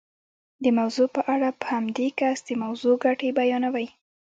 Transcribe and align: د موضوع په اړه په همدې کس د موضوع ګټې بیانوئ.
د 0.63 0.65
موضوع 0.77 1.07
په 1.15 1.21
اړه 1.33 1.49
په 1.59 1.65
همدې 1.73 2.07
کس 2.19 2.37
د 2.45 2.49
موضوع 2.63 2.95
ګټې 3.05 3.29
بیانوئ. 3.39 3.87